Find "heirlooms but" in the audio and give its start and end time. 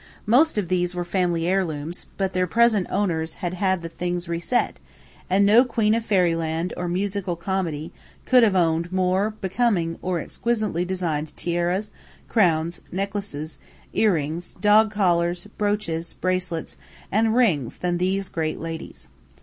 1.47-2.31